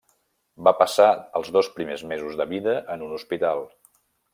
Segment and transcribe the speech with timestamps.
[0.67, 1.09] Va passar
[1.41, 3.67] els dos primers mesos de vida en un hospital.